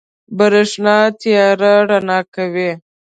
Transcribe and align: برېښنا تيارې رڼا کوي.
برېښنا 0.37 0.97
تيارې 1.19 1.73
رڼا 1.89 2.19
کوي. 2.33 2.71